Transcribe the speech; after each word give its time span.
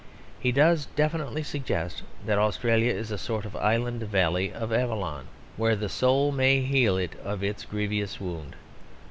He 0.39 0.51
does 0.51 0.87
definitely 0.95 1.43
suggest 1.43 2.01
that 2.25 2.39
Australia 2.39 2.91
is 2.91 3.11
a 3.11 3.19
sort 3.19 3.45
of 3.45 3.55
island 3.55 4.01
Valley 4.01 4.51
of 4.51 4.73
Avalon, 4.73 5.27
where 5.57 5.75
the 5.75 5.89
soul 5.89 6.31
may 6.31 6.59
heal 6.61 6.97
it 6.97 7.13
of 7.23 7.43
its 7.43 7.65
grievous 7.65 8.19
wound. 8.19 8.55